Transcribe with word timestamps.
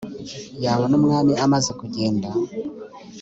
yabona 0.63 0.93
umwami 0.99 1.33
amaze 1.45 1.71
kugenda 1.79 2.27